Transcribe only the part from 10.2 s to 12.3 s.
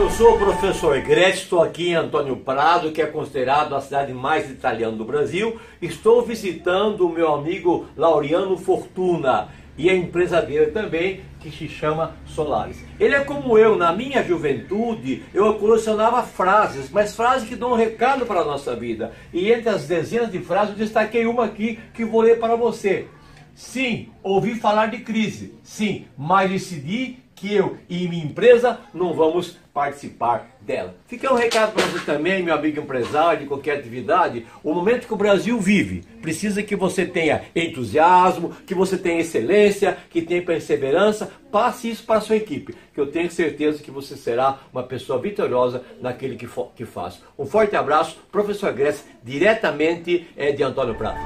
dele também, que se chama